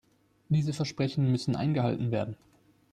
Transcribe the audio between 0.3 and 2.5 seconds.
Diese Versprechen müssen eingehalten werden.